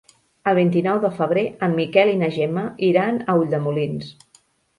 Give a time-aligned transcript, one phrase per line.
[0.51, 4.11] El vint-i-nou de febrer en Miquel i na Gemma iran a Ulldemolins.